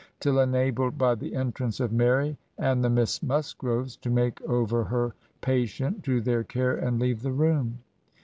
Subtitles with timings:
[0.19, 5.13] till enabled by the entrance of Mary and the Miss Musgroves to make over her
[5.41, 7.77] patient to their care and leave the room.